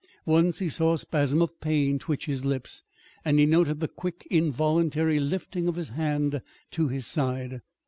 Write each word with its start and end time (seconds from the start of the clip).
Once 0.25 0.57
he 0.57 0.67
saw 0.67 0.93
a 0.93 0.97
spasm 0.97 1.37
as 1.37 1.43
of 1.43 1.59
pain 1.61 1.99
twitch 1.99 2.25
his 2.25 2.43
lips; 2.43 2.81
and 3.23 3.37
he 3.37 3.45
noted 3.45 3.79
the 3.81 3.87
quick, 3.87 4.25
involuntary 4.31 5.19
lifting 5.19 5.67
of 5.67 5.75
his 5.75 5.89
hand 5.89 6.41
to 6.71 6.87
his 6.87 7.05
side. 7.05 7.61